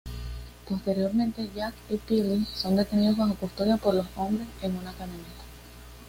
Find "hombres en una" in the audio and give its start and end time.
4.15-4.93